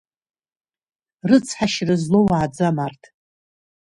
[1.29, 3.03] Рыцҳашьара злоу уааӡам арҭ…